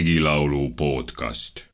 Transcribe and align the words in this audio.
regilaulu 0.00 0.74
podcast. 0.76 1.64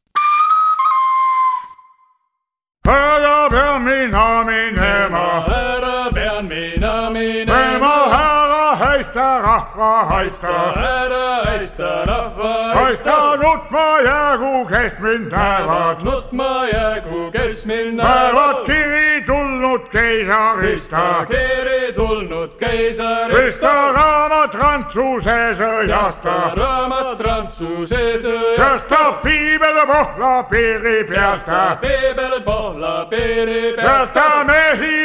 Ära 2.88 3.50
pean 3.50 3.84
mina 3.84 4.44
minema, 4.44 5.26
ära 5.46 6.10
pean 6.14 6.48
mina 6.48 7.10
minema. 7.10 7.58
Minema, 7.58 7.94
ära 8.18 8.74
haista 8.82 9.26
rahva 9.46 9.92
haista, 10.10 10.54
ära 10.74 11.26
haista 11.44 11.92
rahva 12.06 12.52
haista 12.74 13.15
nutma 13.46 14.00
jäägu, 14.00 14.66
kes 14.66 14.92
mind 14.98 15.32
näevad. 15.32 15.96
nutma 16.02 16.66
jäägu, 16.72 17.30
kes 17.32 17.66
mind 17.66 17.96
näevad 17.96 18.66
kiri 18.66 19.22
tulnud 19.26 19.88
keisarista, 19.88 21.26
kiri 21.28 21.92
tulnud 21.92 22.50
keisarista. 22.58 23.36
Krista 23.36 23.92
raamat 23.92 24.50
Prantsuse 24.50 25.38
sõjast, 25.58 26.24
raamat 26.56 27.18
Prantsuse 27.18 28.18
sõjast 28.18 28.94
piibel 29.22 29.78
pohla 29.86 30.42
piiri 30.42 31.04
pealt, 31.04 31.46
peebel 31.80 32.40
pohla 32.44 33.06
piiri 33.10 33.76
pealt 33.76 34.16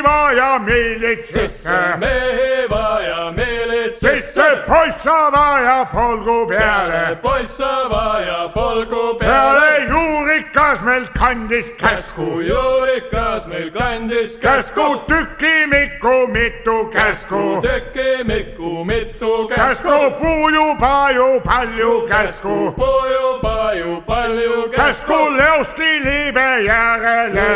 vajab 0.03 0.61
miilitsisse 0.65 1.51
sisse. 1.61 1.97
Mehe 1.99 2.67
vaja 2.69 3.31
meeled 3.31 3.95
sisse. 3.95 4.47
Poissa 4.67 5.31
vaja 5.31 5.85
polgu 5.93 6.47
peale, 6.47 7.15
poiss 7.21 7.59
vaja 7.89 8.49
polgu 8.53 9.17
peale. 9.19 9.59
Peale 9.59 9.87
juurikas 9.89 10.81
meil 10.81 11.05
kandis 11.19 11.71
käsku. 11.77 12.41
Juurikas 12.41 13.47
meil 13.47 13.71
kandis 13.71 14.37
käsku. 14.37 14.87
Tükimikku 15.07 16.27
mitu 16.27 16.77
käsku, 16.93 17.61
teki 17.61 18.23
mikku 18.23 18.85
mitu 18.85 19.47
käsku. 19.47 19.55
Käsku 19.55 20.11
puuju 20.19 20.75
paju 20.79 21.41
palju 21.45 22.07
käsku, 22.07 22.73
puju 22.77 23.20
paju 23.41 24.01
palju 24.07 24.69
käsku 24.75 25.19
leoski 25.37 25.91
liibe 26.05 26.49
järele, 26.65 27.47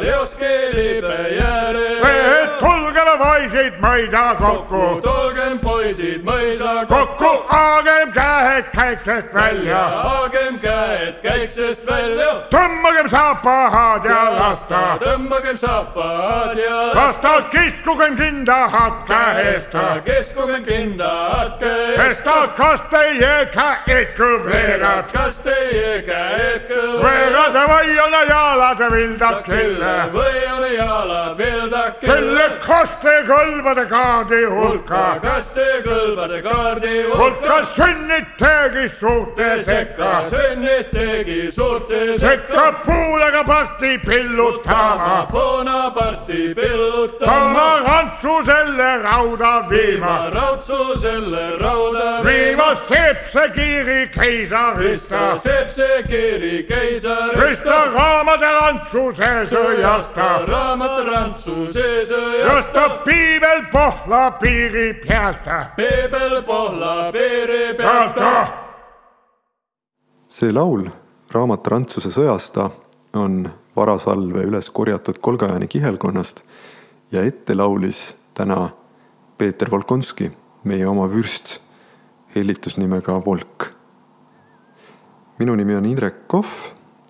Leoski 0.00 0.54
liibe 0.74 1.18
järele 1.40 2.12
et 3.02 3.12
tulge 3.12 3.18
poisid 3.18 3.78
mõisa 3.80 4.34
kokku, 4.38 5.00
tulgem 5.02 5.58
poisid 5.58 6.22
mõisa 6.24 6.86
kokku. 6.88 7.30
Haagem 7.48 8.12
käed 8.12 8.70
käiksest 8.72 9.34
välja, 9.34 9.78
haagem 10.02 10.58
käed 10.62 11.20
käiksest 11.22 11.86
välja. 11.86 12.46
Tõmmagem 12.50 13.08
saapad 13.08 14.04
ja 14.04 14.22
lasta. 14.38 14.98
tõmbagem 15.00 15.56
saapad 15.58 16.58
ja 16.58 16.94
lasta 16.94 17.32
kiskugem 17.50 18.16
kindad 18.16 19.04
käest, 19.08 19.74
keskugem 20.04 20.64
kindad 20.64 21.58
käestEsta 21.60 22.48
kas 22.56 22.82
teie 22.90 23.46
käed 23.52 24.14
kõverad, 24.16 25.10
kas 25.12 25.40
teie 25.42 26.02
käed 26.06 26.68
kõverad 26.68 27.58
või 27.68 27.98
on 27.98 28.18
jalad 28.28 28.84
vildad 28.92 29.42
kelle, 29.46 29.94
või 30.12 30.44
on 30.52 30.68
jalad 30.72 31.38
vildakil 31.38 32.08
kelle 32.08 32.48
kas 32.66 32.91
te 33.00 33.12
kõlbade 33.26 33.84
kaardi 33.90 34.42
hulka, 34.50 35.18
kas 35.22 35.52
te 35.54 35.66
kõlbade 35.84 36.42
kaardi 36.44 37.02
hulka. 37.10 37.58
Sünnitegi 37.76 38.88
suhte 38.88 39.62
sekka, 39.64 40.10
sünnitegi 40.30 41.50
suurte 41.52 42.18
sekka. 42.18 42.64
Puulega 42.84 43.44
parti 43.44 43.98
pillutama, 43.98 45.26
Bonaparte 45.32 46.54
tama 46.54 46.60
pillutama. 46.60 47.66
Rantsu 47.86 48.34
selle 48.44 48.90
rauda 49.02 49.52
viima, 49.70 50.16
raudsu 50.34 50.98
selle 50.98 51.58
rauda 51.60 52.22
viima 52.24 52.74
seepse 52.88 53.48
kiiri 53.54 54.10
keisarista, 54.10 55.38
sepse 55.38 56.02
kiri 56.08 56.66
keisarista. 56.68 57.40
Krista 57.40 57.78
raamade 57.94 58.52
rantsuse 58.60 59.32
sõjast, 59.46 60.16
raamat 60.48 60.92
Prantsuse 61.22 62.04
sõjast 62.08 62.72
tõsta 62.82 63.04
piibel 63.04 63.62
pohla 63.72 64.30
piiri 64.40 64.94
pealt, 64.94 65.46
peebel 65.76 66.42
pohla 66.42 67.12
piiri 67.12 67.74
pealt. 67.76 68.14
Pealt. 68.14 68.48
See 70.28 70.52
laul, 70.52 70.88
raamat 71.30 71.62
Prantsuse 71.62 72.10
sõjasta, 72.10 72.70
on 73.14 73.44
varasalve 73.76 74.42
üles 74.48 74.70
korjatud 74.70 75.20
Kolgajani 75.20 75.68
kihelkonnast 75.68 76.42
ja 77.12 77.22
ette 77.22 77.54
laulis 77.54 78.14
täna 78.34 78.70
Peeter 79.38 79.70
Volkonski, 79.70 80.30
meie 80.64 80.86
oma 80.86 81.08
vürst, 81.10 81.60
hellitusnimega 82.34 83.20
Volk. 83.24 83.72
minu 85.38 85.54
nimi 85.54 85.74
on 85.74 85.84
Indrek 85.84 86.26
Kohv 86.26 86.48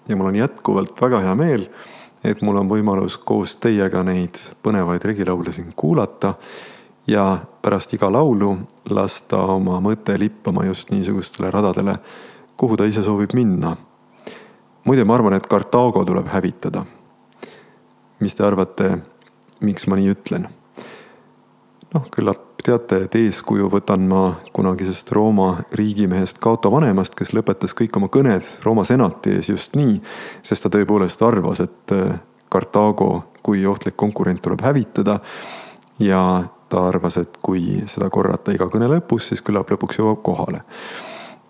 ja 0.08 0.16
mul 0.16 0.26
on 0.26 0.36
jätkuvalt 0.36 1.00
väga 1.00 1.20
hea 1.20 1.34
meel, 1.34 1.68
et 2.24 2.42
mul 2.42 2.56
on 2.60 2.68
võimalus 2.70 3.18
koos 3.18 3.56
teiega 3.56 4.02
neid 4.06 4.38
põnevaid 4.62 5.04
regilaule 5.04 5.52
siin 5.52 5.72
kuulata 5.76 6.34
ja 7.06 7.38
pärast 7.62 7.94
iga 7.94 8.10
laulu 8.12 8.54
lasta 8.90 9.40
oma 9.54 9.80
mõte 9.82 10.14
lippama 10.18 10.64
just 10.68 10.90
niisugustele 10.90 11.50
radadele, 11.50 11.96
kuhu 12.56 12.76
ta 12.76 12.86
ise 12.86 13.02
soovib 13.02 13.34
minna. 13.34 13.76
muide, 14.84 15.04
ma 15.04 15.14
arvan, 15.14 15.34
et 15.34 15.46
Kartaago 15.46 16.04
tuleb 16.04 16.26
hävitada. 16.26 16.84
mis 18.20 18.34
te 18.34 18.44
arvate, 18.44 18.98
miks 19.60 19.86
ma 19.86 19.96
nii 19.96 20.10
ütlen? 20.14 20.48
noh, 21.94 22.06
küllap 22.10 22.51
teate, 22.64 23.04
et 23.06 23.16
eeskuju 23.18 23.68
võtan 23.72 24.06
ma 24.08 24.22
kunagisest 24.54 25.12
Rooma 25.12 25.64
riigimehest 25.78 26.40
Cato 26.42 26.70
Vanemast, 26.72 27.16
kes 27.18 27.34
lõpetas 27.36 27.76
kõik 27.78 27.96
oma 27.98 28.10
kõned 28.12 28.48
Rooma 28.64 28.84
senati 28.88 29.36
ees 29.38 29.50
just 29.52 29.76
nii, 29.78 29.98
sest 30.42 30.66
ta 30.66 30.72
tõepoolest 30.72 31.22
arvas, 31.26 31.62
et 31.64 31.94
Kartaago 32.52 33.10
kui 33.42 33.64
ohtlik 33.66 33.96
konkurent 33.96 34.42
tuleb 34.42 34.62
hävitada 34.62 35.18
ja 35.98 36.20
ta 36.68 36.84
arvas, 36.88 37.16
et 37.18 37.40
kui 37.42 37.82
seda 37.90 38.10
korrata 38.10 38.54
iga 38.54 38.68
kõne 38.70 38.90
lõpus, 38.92 39.30
siis 39.32 39.42
küllap 39.44 39.72
lõpuks 39.72 39.98
jõuab 40.00 40.22
kohale 40.24 40.62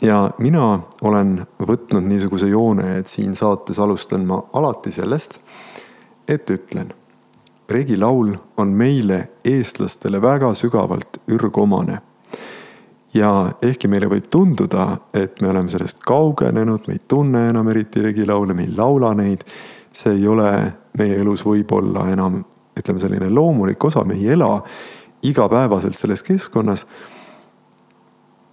ja 0.02 0.30
mina 0.38 0.80
olen 1.02 1.36
võtnud 1.62 2.06
niisuguse 2.06 2.48
joone, 2.50 2.98
et 2.98 3.10
siin 3.10 3.36
saates 3.38 3.78
alustan 3.78 4.26
ma 4.26 4.40
alati 4.58 4.92
sellest, 4.92 5.38
et 6.28 6.50
ütlen. 6.50 6.92
Regilaul 7.72 8.32
on 8.56 8.72
meile, 8.76 9.18
eestlastele 9.44 10.22
väga 10.22 10.54
sügavalt 10.54 11.20
ürgomane. 11.28 12.00
ja 13.14 13.52
ehkki 13.62 13.88
meile 13.92 14.08
võib 14.08 14.30
tunduda, 14.32 14.86
et 15.14 15.40
me 15.40 15.50
oleme 15.52 15.68
sellest 15.70 15.98
kaugenenud, 16.00 16.86
me 16.88 16.94
ei 16.96 17.02
tunne 17.08 17.48
enam 17.50 17.68
eriti 17.68 18.00
regilaule, 18.02 18.54
me 18.54 18.64
ei 18.64 18.72
laula 18.76 19.12
neid, 19.14 19.44
see 19.92 20.14
ei 20.16 20.26
ole 20.28 20.48
meie 20.98 21.18
elus 21.20 21.44
võib-olla 21.44 22.06
enam, 22.08 22.38
ütleme, 22.78 23.00
selline 23.00 23.28
loomulik 23.30 23.84
osa, 23.84 24.04
me 24.04 24.16
ei 24.16 24.32
ela 24.32 24.62
igapäevaselt 25.22 25.96
selles 25.96 26.22
keskkonnas. 26.22 26.86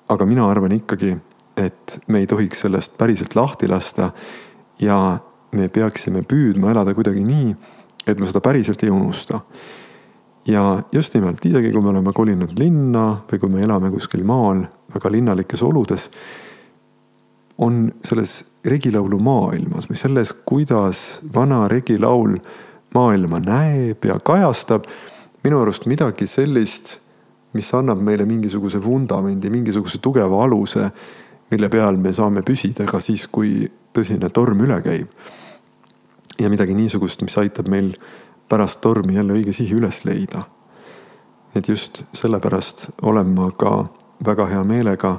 aga 0.10 0.26
mina 0.26 0.50
arvan 0.50 0.72
ikkagi 0.72 1.16
et 1.60 2.00
me 2.08 2.24
ei 2.24 2.28
tohiks 2.28 2.64
sellest 2.64 2.96
päriselt 2.98 3.36
lahti 3.36 3.68
lasta 3.68 4.12
ja 4.82 5.20
me 5.52 5.68
peaksime 5.68 6.24
püüdma 6.28 6.72
elada 6.72 6.94
kuidagi 6.96 7.24
nii, 7.26 7.54
et 8.12 8.20
me 8.20 8.28
seda 8.30 8.42
päriselt 8.44 8.84
ei 8.84 8.92
unusta. 8.94 9.42
ja 10.48 10.82
just 10.92 11.14
nimelt, 11.14 11.46
isegi 11.46 11.72
kui 11.72 11.82
me 11.82 11.90
oleme 11.92 12.14
kolinud 12.16 12.56
linna 12.58 13.22
või 13.30 13.40
kui 13.40 13.50
me 13.54 13.62
elame 13.62 13.92
kuskil 13.92 14.24
maal 14.26 14.64
väga 14.94 15.12
linnalikes 15.12 15.62
oludes, 15.64 16.10
on 17.58 17.92
selles 18.04 18.46
regilaulu 18.66 19.20
maailmas 19.20 19.90
või 19.90 20.00
selles, 20.00 20.34
kuidas 20.34 21.20
vana 21.36 21.68
regilaul 21.68 22.38
maailma 22.96 23.42
näeb 23.44 24.06
ja 24.08 24.16
kajastab, 24.24 24.88
minu 25.44 25.62
arust 25.62 25.86
midagi 25.86 26.28
sellist, 26.28 26.98
mis 27.54 27.70
annab 27.74 28.02
meile 28.02 28.26
mingisuguse 28.26 28.80
vundamendi, 28.84 29.50
mingisuguse 29.50 30.00
tugeva 30.02 30.44
aluse 30.44 30.90
mille 31.52 31.70
peal 31.70 31.98
me 31.98 32.14
saame 32.14 32.44
püsida 32.46 32.86
ka 32.90 33.02
siis, 33.04 33.28
kui 33.28 33.64
tõsine 33.96 34.30
torm 34.34 34.66
üle 34.66 34.80
käib. 34.86 35.10
Ja 36.40 36.50
midagi 36.50 36.74
niisugust, 36.74 37.22
mis 37.22 37.38
aitab 37.38 37.68
meil 37.68 37.94
pärast 38.50 38.82
tormi 38.82 39.16
jälle 39.16 39.34
õige 39.34 39.54
sihi 39.54 39.76
üles 39.76 40.06
leida. 40.06 40.44
et 41.56 41.68
just 41.68 42.04
sellepärast 42.14 42.90
olen 43.02 43.28
ma 43.34 43.52
ka 43.52 43.86
väga 44.26 44.46
hea 44.46 44.64
meelega 44.64 45.18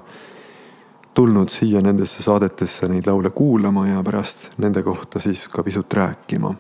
tulnud 1.15 1.49
siia 1.51 1.81
nendesse 1.83 2.23
saadetesse 2.23 2.89
neid 2.89 3.07
laule 3.07 3.31
kuulama 3.31 3.87
ja 3.89 4.03
pärast 4.03 4.53
nende 4.59 4.83
kohta 4.83 5.21
siis 5.21 5.49
ka 5.49 5.63
pisut 5.63 5.93
rääkima. 5.95 6.55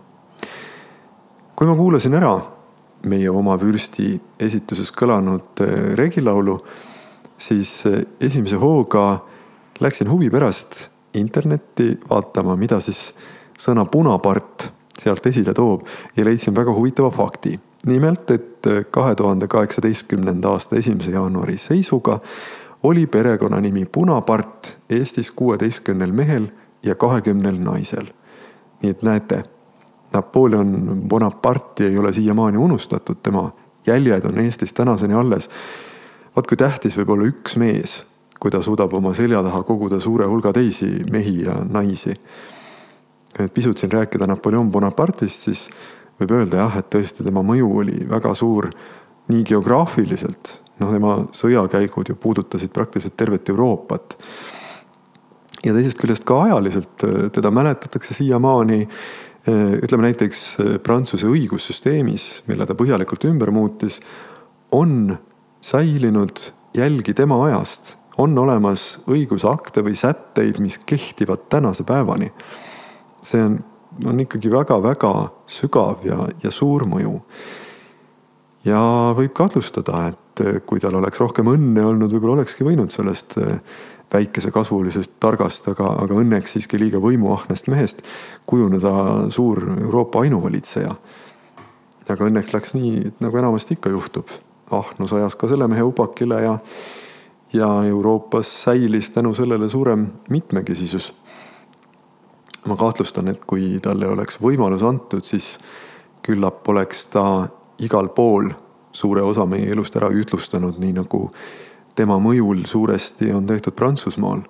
kui 1.56 1.66
ma 1.66 1.76
kuulasin 1.76 2.14
ära 2.14 2.40
meie 3.02 3.30
oma 3.30 3.56
vürsti 3.60 4.20
esituses 4.40 4.92
kõlanud 4.92 5.62
regilaulu, 5.96 6.58
siis 7.38 7.82
esimese 8.20 8.56
hooga 8.56 9.20
läksin 9.80 10.10
huvi 10.10 10.30
pärast 10.30 10.88
internetti 11.14 11.94
vaatama, 12.10 12.56
mida 12.56 12.80
siis 12.80 13.14
sõna 13.60 13.84
punapart 13.84 14.70
sealt 15.00 15.26
esile 15.26 15.54
toob 15.56 15.84
ja 16.16 16.24
leidsin 16.24 16.54
väga 16.56 16.72
huvitava 16.74 17.10
fakti. 17.10 17.60
nimelt, 17.86 18.30
et 18.30 18.66
kahe 18.90 19.14
tuhande 19.14 19.48
kaheksateistkümnenda 19.48 20.48
aasta 20.48 20.76
esimese 20.76 21.10
jaanuari 21.10 21.56
seisuga 21.58 22.18
oli 22.82 23.06
perekonnanimi 23.06 23.84
Punapart 23.84 24.78
Eestis 24.90 25.30
kuueteistkümnel 25.30 26.12
mehel 26.12 26.48
ja 26.82 26.94
kahekümnel 26.94 27.56
naisel. 27.58 28.06
nii 28.82 28.90
et 28.90 29.02
näete, 29.02 29.42
Napoleon 30.12 31.02
Bonaparte'i 31.08 31.86
ei 31.86 31.98
ole 31.98 32.12
siiamaani 32.12 32.58
unustatud, 32.58 33.16
tema 33.22 33.52
jäljed 33.86 34.24
on 34.24 34.38
Eestis 34.38 34.72
tänaseni 34.72 35.14
alles. 35.14 35.50
vaat 36.36 36.46
kui 36.46 36.56
tähtis 36.56 36.96
võib 36.98 37.10
olla 37.10 37.24
üks 37.26 37.56
mees, 37.56 38.06
kui 38.40 38.50
ta 38.50 38.62
suudab 38.62 38.92
oma 38.94 39.14
selja 39.14 39.42
taha 39.42 39.62
koguda 39.62 40.00
suure 40.00 40.26
hulga 40.26 40.52
teisi 40.52 41.04
mehi 41.10 41.42
ja 41.42 41.54
naisi. 41.68 42.20
Et 43.38 43.54
pisut 43.54 43.78
siin 43.78 43.92
rääkida 43.92 44.26
Napoleon 44.26 44.70
Bonaparte'ist, 44.72 45.46
siis 45.46 45.68
võib 46.20 46.34
öelda 46.36 46.64
jah, 46.64 46.80
et 46.80 46.90
tõesti 46.92 47.24
tema 47.24 47.42
mõju 47.46 47.70
oli 47.82 48.02
väga 48.10 48.34
suur 48.34 48.70
nii 49.30 49.44
geograafiliselt, 49.46 50.52
noh, 50.82 50.92
tema 50.92 51.16
sõjakäigud 51.36 52.10
ju 52.10 52.18
puudutasid 52.18 52.72
praktiliselt 52.74 53.16
tervet 53.16 53.48
Euroopat. 53.48 54.18
ja 55.64 55.74
teisest 55.76 55.98
küljest 56.00 56.24
ka 56.24 56.42
ajaliselt 56.42 57.04
teda 57.32 57.50
mäletatakse 57.50 58.14
siiamaani 58.14 58.86
ütleme 59.82 60.08
näiteks 60.08 60.56
Prantsuse 60.84 61.26
õigussüsteemis, 61.26 62.42
mille 62.46 62.66
ta 62.66 62.74
põhjalikult 62.76 63.24
ümber 63.28 63.50
muutis, 63.50 64.00
on 64.72 65.16
säilinud 65.60 66.52
jälgi 66.76 67.14
tema 67.14 67.38
ajast, 67.46 67.96
on 68.20 68.36
olemas 68.38 68.98
õigusakte 69.08 69.84
või 69.84 69.96
sätteid, 69.96 70.60
mis 70.60 70.78
kehtivad 70.86 71.48
tänase 71.48 71.84
päevani. 71.88 72.30
See 73.22 73.42
on, 73.44 73.58
on 74.06 74.20
ikkagi 74.22 74.52
väga-väga 74.52 75.14
sügav 75.50 76.06
ja, 76.06 76.24
ja 76.42 76.52
suur 76.54 76.86
mõju 76.88 77.18
ja 78.64 78.80
võib 79.16 79.32
kahtlustada, 79.36 80.10
et 80.12 80.44
eh, 80.44 80.60
kui 80.66 80.80
tal 80.82 80.98
oleks 81.00 81.20
rohkem 81.20 81.48
õnne 81.52 81.84
olnud, 81.92 82.12
võib-olla 82.12 82.40
olekski 82.40 82.66
võinud 82.66 82.92
sellest 82.92 83.36
eh, 83.40 83.58
väikesekasvulisest 84.12 85.16
targast, 85.22 85.68
aga, 85.70 85.94
aga 86.04 86.18
õnneks 86.18 86.56
siiski 86.56 86.80
liiga 86.80 87.00
võimuahnest 87.02 87.70
mehest 87.70 88.02
kujuneda 88.50 88.92
suur 89.30 89.62
Euroopa 89.78 90.24
ainuvalitseja. 90.26 90.94
aga 92.10 92.26
õnneks 92.26 92.50
läks 92.50 92.74
nii, 92.74 93.12
nagu 93.22 93.38
enamasti 93.38 93.76
ikka 93.78 93.90
juhtub. 93.90 94.28
ahnus 94.70 95.12
ajas 95.12 95.34
ka 95.34 95.48
selle 95.48 95.66
mehe 95.68 95.82
upakile 95.82 96.42
ja, 96.42 96.58
ja 97.52 97.68
Euroopas 97.86 98.50
säilis 98.62 99.10
tänu 99.10 99.34
sellele 99.34 99.68
suurem 99.68 100.06
mitmekesisus. 100.28 101.14
Ma 102.66 102.76
kahtlustan, 102.76 103.28
et 103.28 103.44
kui 103.48 103.78
talle 103.82 104.08
oleks 104.08 104.40
võimalus 104.42 104.82
antud, 104.86 105.24
siis 105.24 105.54
küllap 106.26 106.68
oleks 106.68 107.06
ta 107.12 107.24
igal 107.80 108.10
pool 108.14 108.50
suure 108.92 109.22
osa 109.22 109.46
meie 109.46 109.70
elust 109.72 109.96
ära 109.96 110.10
ühtlustanud, 110.12 110.78
nii 110.82 110.92
nagu 110.98 111.28
tema 111.96 112.18
mõjul 112.22 112.64
suuresti 112.68 113.32
on 113.34 113.46
tehtud 113.46 113.76
Prantsusmaal. 113.76 114.42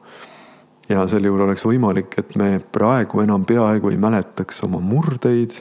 ja 0.89 1.07
sel 1.09 1.25
juhul 1.25 1.45
oleks 1.45 1.62
võimalik, 1.65 2.17
et 2.19 2.35
me 2.37 2.59
praegu 2.73 3.21
enam 3.23 3.45
peaaegu 3.47 3.91
ei 3.91 3.99
mäletaks 4.01 4.65
oma 4.67 4.81
murdeid, 4.83 5.61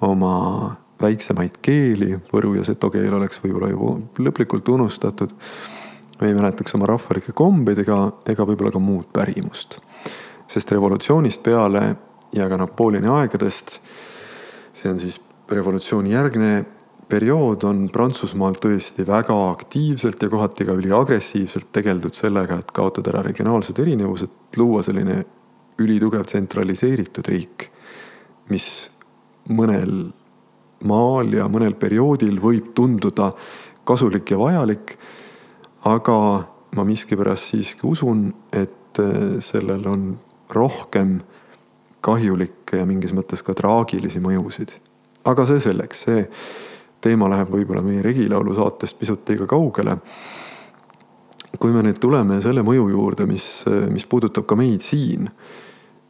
oma 0.00 0.76
väiksemaid 1.00 1.58
keeli, 1.62 2.16
võru 2.32 2.54
ja 2.56 2.64
seto 2.64 2.90
keel 2.90 3.14
oleks 3.14 3.42
võib-olla 3.42 3.68
juba 3.70 3.98
lõplikult 4.24 4.68
unustatud. 4.68 5.34
me 6.20 6.28
ei 6.28 6.34
mäletaks 6.34 6.74
oma 6.74 6.86
rahvalikke 6.86 7.32
kombeid 7.32 7.78
ega, 7.78 8.12
ega 8.26 8.46
võib-olla 8.46 8.72
ka 8.72 8.78
muud 8.82 9.12
pärimust. 9.12 9.80
Sest 10.48 10.72
revolutsioonist 10.72 11.42
peale 11.42 11.84
ja 12.34 12.48
ka 12.48 12.56
Napoleoni 12.60 13.08
aegadest, 13.08 13.78
see 14.72 14.90
on 14.90 14.98
siis 15.00 15.20
revolutsiooni 15.50 16.12
järgne 16.12 16.52
periood 17.08 17.64
on 17.64 17.86
Prantsusmaal 17.92 18.58
tõesti 18.60 19.06
väga 19.08 19.36
aktiivselt 19.48 20.22
ja 20.22 20.28
kohati 20.28 20.66
ka 20.68 20.76
üliagressiivselt 20.76 21.70
tegeldud 21.72 22.16
sellega, 22.16 22.58
et 22.60 22.72
kaotada 22.76 23.14
ära 23.14 23.24
regionaalsed 23.24 23.80
erinevused, 23.80 24.34
luua 24.60 24.82
selline 24.84 25.22
ülitugev 25.80 26.26
tsentraliseeritud 26.28 27.28
riik, 27.30 27.68
mis 28.52 28.68
mõnel 29.48 30.10
maal 30.88 31.32
ja 31.34 31.48
mõnel 31.50 31.78
perioodil 31.80 32.38
võib 32.42 32.72
tunduda 32.76 33.32
kasulik 33.88 34.30
ja 34.30 34.38
vajalik. 34.38 34.98
aga 35.84 36.44
ma 36.76 36.84
miskipärast 36.84 37.54
siiski 37.54 37.86
usun, 37.86 38.34
et 38.52 38.98
sellel 39.40 39.86
on 39.86 40.18
rohkem 40.54 41.18
kahjulikke 42.00 42.78
ja 42.78 42.86
mingis 42.86 43.12
mõttes 43.16 43.42
ka 43.44 43.54
traagilisi 43.58 44.20
mõjusid. 44.22 44.76
aga 45.24 45.46
see 45.46 45.60
selleks, 45.60 46.04
see 46.06 46.26
teema 47.00 47.28
läheb 47.28 47.50
võib-olla 47.52 47.82
meie 47.82 48.02
regilaulu 48.02 48.54
saatest 48.54 48.98
pisut 48.98 49.28
liiga 49.28 49.46
kaugele. 49.46 49.98
kui 51.58 51.72
me 51.72 51.82
nüüd 51.82 51.98
tuleme 51.98 52.42
selle 52.42 52.62
mõju 52.62 52.90
juurde, 52.92 53.26
mis, 53.26 53.64
mis 53.90 54.04
puudutab 54.06 54.46
ka 54.46 54.56
meid 54.56 54.84
siin, 54.84 55.30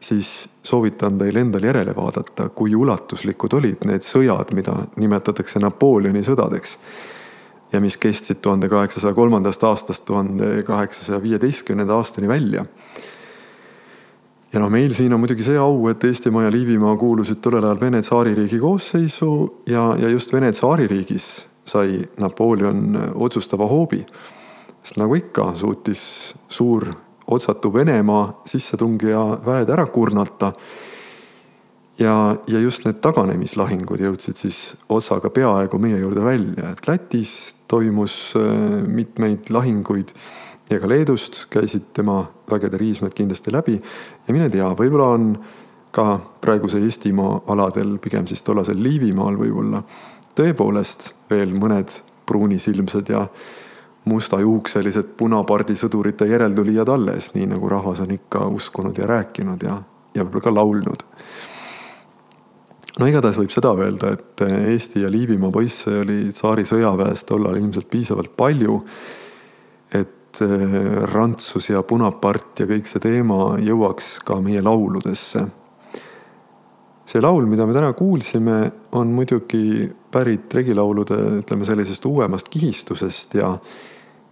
siis 0.02 0.49
soovitan 0.62 1.19
teil 1.19 1.37
endal 1.37 1.64
järele 1.64 1.94
vaadata, 1.96 2.49
kui 2.49 2.75
ulatuslikud 2.75 3.55
olid 3.55 3.87
need 3.88 4.05
sõjad, 4.05 4.52
mida 4.55 4.75
nimetatakse 4.96 5.62
Napoleoni 5.62 6.25
sõdadeks 6.26 6.76
ja 7.73 7.81
mis 7.81 7.96
kestsid 7.96 8.43
tuhande 8.43 8.69
kaheksasaja 8.69 9.14
kolmandast 9.14 9.64
aastast 9.64 10.05
tuhande 10.05 10.62
kaheksasaja 10.67 11.23
viieteistkümnenda 11.23 11.96
aastani 11.96 12.29
välja 12.29 12.64
ja 14.53 14.62
noh, 14.62 14.71
meil 14.73 14.95
siin 14.97 15.12
on 15.12 15.21
muidugi 15.21 15.45
see 15.45 15.59
au, 15.61 15.89
et 15.91 16.05
Eestimaa 16.09 16.47
ja 16.47 16.53
Liivimaa 16.53 16.97
kuulusid 16.97 17.43
tollel 17.45 17.67
ajal 17.69 17.81
Vene 17.81 18.00
tsaaririigi 18.03 18.61
koosseisu 18.62 19.31
ja, 19.69 19.91
ja 20.00 20.09
just 20.09 20.33
Vene 20.33 20.53
tsaaririigis 20.53 21.29
sai 21.69 22.00
Napoleon 22.21 22.97
otsustava 23.15 23.67
hoobi. 23.69 24.06
sest 24.83 24.97
nagu 24.97 25.15
ikka, 25.15 25.53
suutis 25.55 26.35
suur 26.49 26.87
otsatu 27.27 27.73
Venemaa 27.75 28.43
sissetungija 28.47 29.21
väed 29.47 29.69
ära 29.69 29.87
kurnata. 29.87 30.53
ja, 31.99 32.37
ja 32.47 32.59
just 32.59 32.85
need 32.87 33.03
taganemislahingud 33.05 34.00
jõudsid 34.00 34.37
siis 34.39 34.75
otsaga 34.89 35.31
peaaegu 35.31 35.79
meie 35.79 35.99
juurde 35.99 36.25
välja, 36.25 36.73
et 36.73 36.89
Lätis 36.89 37.56
toimus 37.69 38.33
äh, 38.37 38.81
mitmeid 38.87 39.50
lahinguid 39.50 40.15
ja 40.70 40.81
ka 40.81 40.88
Leedust 40.88 41.47
käisid 41.50 41.93
tema 41.97 42.20
vägede 42.50 42.79
riismed 42.79 43.15
kindlasti 43.17 43.53
läbi 43.53 43.79
ja 43.79 44.35
mine 44.35 44.50
tea, 44.53 44.69
võib-olla 44.76 45.09
on 45.15 45.31
ka 45.94 46.19
praeguse 46.41 46.81
Eestimaa 46.85 47.41
aladel, 47.49 47.97
pigem 48.03 48.26
siis 48.29 48.43
tollasel 48.44 48.82
Liivimaal 48.82 49.38
võib-olla 49.41 49.82
tõepoolest 50.38 51.12
veel 51.31 51.55
mõned 51.56 51.97
pruunisilmsed 52.29 53.09
ja 53.11 53.25
mustajuukselised 54.09 55.14
punapardisõdurite 55.21 56.28
järeltulijad 56.28 56.88
alles, 56.88 57.33
nii 57.35 57.49
nagu 57.50 57.69
rahvas 57.69 58.02
on 58.04 58.12
ikka 58.14 58.47
uskunud 58.57 58.99
ja 58.99 59.09
rääkinud 59.09 59.64
ja, 59.64 59.78
ja 60.14 60.25
võib-olla 60.25 60.45
ka 60.45 60.54
laulnud. 60.54 61.04
no 62.99 63.07
igatahes 63.07 63.40
võib 63.40 63.52
seda 63.54 63.73
öelda, 63.76 64.12
et 64.16 64.45
Eesti 64.75 65.04
ja 65.04 65.11
Liivimaa 65.12 65.52
poisse 65.54 66.00
oli 66.02 66.21
tsaari 66.33 66.64
sõjaväes 66.69 67.25
tollal 67.28 67.57
ilmselt 67.61 67.90
piisavalt 67.90 68.37
palju, 68.37 68.81
et 70.28 70.40
Eh, 70.40 71.04
rantsus 71.11 71.70
ja 71.70 71.80
punapart 71.82 72.61
ja 72.61 72.66
kõik 72.68 72.87
see 72.87 73.00
teema 73.02 73.56
jõuaks 73.58 74.18
ka 74.25 74.38
meie 74.40 74.62
lauludesse. 74.62 75.47
see 77.08 77.20
laul, 77.25 77.47
mida 77.49 77.64
me 77.66 77.73
täna 77.73 77.92
kuulsime, 77.97 78.70
on 78.92 79.08
muidugi 79.16 79.88
pärit 80.12 80.52
regilaulude, 80.54 81.16
ütleme 81.40 81.64
sellisest 81.64 82.04
uuemast 82.04 82.49
kihistusest 82.49 83.35
ja 83.35 83.58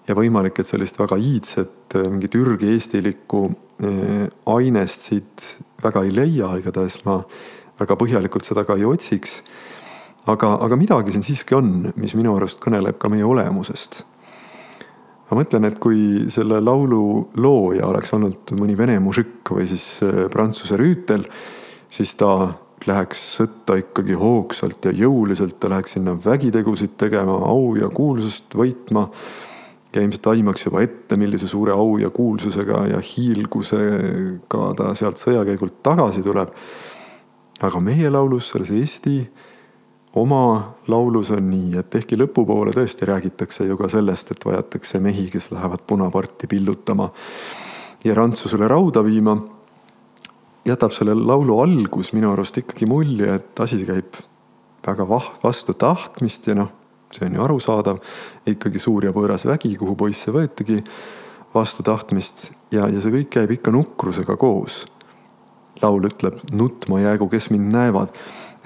ja 0.08 0.14
võimalik, 0.14 0.60
et 0.60 0.66
sellist 0.66 0.98
väga 0.98 1.16
iidset, 1.16 1.94
eh, 1.94 2.08
mingit 2.08 2.34
ürg-eestilikku 2.34 3.54
eh, 3.82 4.28
ainest 4.46 5.08
siit 5.08 5.56
väga 5.82 6.04
ei 6.04 6.12
leia, 6.14 6.56
igatahes 6.58 7.04
ma 7.04 7.24
väga 7.80 7.96
põhjalikult 7.96 8.44
seda 8.44 8.64
ka 8.64 8.76
ei 8.76 8.84
otsiks. 8.84 9.42
aga, 10.26 10.58
aga 10.60 10.76
midagi 10.76 11.12
siin 11.12 11.22
siiski 11.22 11.54
on, 11.54 11.92
mis 11.96 12.14
minu 12.14 12.36
arust 12.36 12.60
kõneleb 12.60 12.98
ka 12.98 13.08
meie 13.08 13.24
olemusest 13.24 14.04
ma 15.30 15.40
mõtlen, 15.40 15.66
et 15.68 15.80
kui 15.82 16.26
selle 16.32 16.60
laulu 16.62 17.00
looja 17.42 17.88
oleks 17.88 18.12
olnud 18.14 18.54
mõni 18.58 18.76
vene 18.78 18.98
mužikk 19.02 19.54
või 19.56 19.66
siis 19.70 19.98
äh, 20.06 20.26
prantsuse 20.32 20.78
rüütel, 20.78 21.26
siis 21.90 22.14
ta 22.18 22.30
läheks 22.86 23.22
sõtta 23.38 23.76
ikkagi 23.80 24.14
hoogsalt 24.18 24.86
ja 24.86 24.92
jõuliselt, 24.94 25.58
ta 25.60 25.70
läheks 25.72 25.96
sinna 25.96 26.14
vägitegusid 26.24 26.94
tegema, 27.00 27.38
au 27.48 27.74
ja 27.78 27.90
kuulsust 27.90 28.54
võitma. 28.54 29.08
ja 29.96 30.02
ilmselt 30.02 30.26
aimaks 30.28 30.66
juba 30.66 30.82
ette, 30.84 31.16
millise 31.16 31.48
suure 31.48 31.72
au 31.72 31.96
ja 31.96 32.10
kuulsusega 32.10 32.82
ja 32.90 32.98
hiilgusega 33.00 34.64
ta 34.76 34.90
sealt 34.94 35.16
sõjakäigult 35.16 35.82
tagasi 35.82 36.22
tuleb. 36.22 36.52
aga 37.62 37.80
meie 37.80 38.10
laulus, 38.10 38.50
selles 38.50 38.70
Eesti 38.70 39.18
oma 40.16 40.74
laulus 40.88 41.30
on 41.30 41.50
nii, 41.50 41.74
et 41.80 41.94
ehkki 41.98 42.16
lõpupoole 42.16 42.72
tõesti 42.74 43.08
räägitakse 43.08 43.66
ju 43.68 43.76
ka 43.76 43.88
sellest, 43.92 44.32
et 44.32 44.46
vajatakse 44.48 45.00
mehi, 45.02 45.28
kes 45.32 45.50
lähevad 45.52 45.84
punaparti 45.86 46.48
pillutama 46.48 47.10
ja 48.04 48.14
rantsusele 48.16 48.68
rauda 48.68 49.04
viima, 49.04 49.36
jätab 50.66 50.94
selle 50.96 51.14
laulu 51.14 51.60
algus 51.60 52.14
minu 52.16 52.32
arust 52.32 52.56
ikkagi 52.62 52.88
mulje, 52.88 53.36
et 53.36 53.60
asi 53.60 53.82
käib 53.86 54.16
väga 54.86 55.06
vah-, 55.08 55.30
vastu 55.44 55.76
tahtmist 55.76 56.48
ja 56.48 56.56
noh, 56.56 56.72
see 57.12 57.28
on 57.28 57.36
ju 57.36 57.44
arusaadav, 57.44 58.00
ikkagi 58.48 58.82
suur 58.82 59.06
ja 59.06 59.14
võõras 59.14 59.46
vägi, 59.46 59.74
kuhu 59.78 59.94
poisse 59.98 60.32
võetigi. 60.32 60.82
vastu 61.54 61.82
tahtmist 61.82 62.50
ja, 62.70 62.88
ja 62.88 63.00
see 63.00 63.12
kõik 63.14 63.30
käib 63.32 63.50
ikka 63.54 63.72
nukrusega 63.72 64.36
koos. 64.36 64.84
Laul 65.82 66.08
ütleb, 66.08 66.40
nutma 66.52 67.00
jäägu, 67.02 67.28
kes 67.32 67.50
mind 67.50 67.72
näevad. 67.74 68.12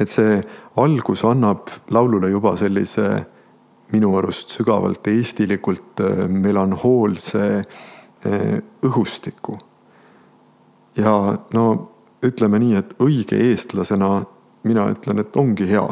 et 0.01 0.09
see 0.09 0.39
algus 0.81 1.25
annab 1.29 1.69
laulule 1.93 2.31
juba 2.31 2.55
sellise 2.57 3.27
minu 3.93 4.15
arust 4.17 4.55
sügavalt 4.55 5.07
eestilikult 5.11 6.01
äh, 6.01 6.27
melanhoolse 6.29 7.47
äh, 7.61 8.61
õhustiku. 8.83 9.59
ja 10.97 11.39
no 11.55 11.67
ütleme 12.23 12.59
nii, 12.59 12.75
et 12.77 12.95
õige 13.01 13.37
eestlasena 13.51 14.25
mina 14.63 14.91
ütlen, 14.93 15.21
et 15.21 15.37
ongi 15.37 15.69
hea 15.69 15.87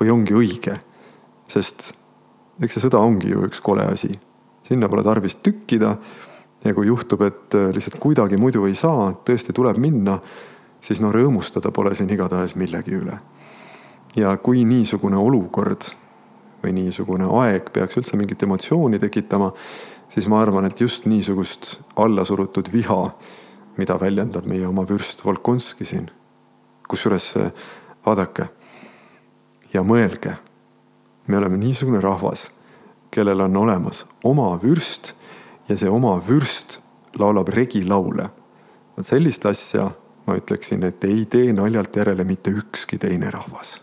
või 0.00 0.10
ongi 0.10 0.34
õige, 0.34 0.80
sest 1.48 1.92
eks 2.62 2.76
see 2.76 2.86
sõda 2.86 3.00
ongi 3.02 3.30
ju 3.30 3.46
üks 3.46 3.60
kole 3.62 3.84
asi 3.86 4.10
sinna 4.66 4.88
pole 4.88 5.04
tarvis 5.06 5.36
tükkida. 5.42 5.96
Ja 6.64 6.74
kui 6.74 6.86
juhtub, 6.86 7.22
et 7.26 7.54
äh, 7.54 7.70
lihtsalt 7.74 7.98
kuidagi 8.00 8.38
muidu 8.40 8.66
ei 8.68 8.74
saa, 8.78 9.10
tõesti 9.26 9.54
tuleb 9.54 9.78
minna, 9.82 10.18
siis 10.82 11.00
no 11.02 11.12
rõõmustada 11.14 11.72
pole 11.74 11.94
siin 11.98 12.10
igatahes 12.10 12.56
millegi 12.58 12.96
üle. 12.98 13.18
ja 14.16 14.36
kui 14.36 14.64
niisugune 14.68 15.16
olukord 15.16 15.86
või 16.62 16.72
niisugune 16.76 17.24
aeg 17.40 17.70
peaks 17.72 17.96
üldse 17.96 18.16
mingit 18.16 18.42
emotsiooni 18.42 18.98
tekitama, 18.98 19.52
siis 20.08 20.28
ma 20.28 20.42
arvan, 20.42 20.64
et 20.68 20.80
just 20.80 21.06
niisugust 21.06 21.78
allasurutud 21.96 22.68
viha, 22.72 23.14
mida 23.76 23.96
väljendab 24.00 24.46
meie 24.46 24.66
oma 24.66 24.84
vürst 24.88 25.24
Volkonski 25.24 25.84
siin. 25.84 26.10
kusjuures 26.88 27.34
vaadake 28.06 28.48
ja 29.72 29.82
mõelge, 29.82 30.36
me 31.26 31.38
oleme 31.38 31.56
niisugune 31.56 32.00
rahvas 32.00 32.50
kellel 33.12 33.40
on 33.40 33.56
olemas 33.56 34.06
oma 34.24 34.54
vürst 34.62 35.12
ja 35.68 35.76
see 35.76 35.90
oma 35.90 36.16
vürst 36.28 36.80
laulab 37.18 37.48
regilaule. 37.48 38.30
vot 38.96 39.06
sellist 39.06 39.46
asja 39.46 39.90
ma 40.26 40.36
ütleksin, 40.38 40.82
et 40.84 41.04
ei 41.04 41.24
tee 41.26 41.52
naljalt 41.52 41.96
järele 41.96 42.24
mitte 42.24 42.50
ükski 42.50 42.98
teine 42.98 43.30
rahvas 43.30 43.80